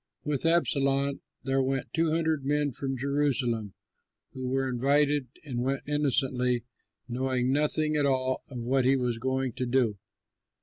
'"With 0.25 0.47
Absalom 0.47 1.21
there 1.43 1.61
went 1.61 1.93
two 1.93 2.09
hundred 2.09 2.43
men 2.43 2.71
from 2.71 2.97
Jerusalem, 2.97 3.75
who 4.31 4.49
were 4.49 4.67
invited 4.67 5.27
and 5.45 5.61
went 5.61 5.83
innocently, 5.87 6.63
knowing 7.07 7.51
nothing 7.51 7.95
at 7.95 8.07
all 8.07 8.41
of 8.49 8.57
what 8.57 8.83
he 8.83 8.95
was 8.95 9.19
going 9.19 9.51
to 9.53 9.67
do. 9.67 9.99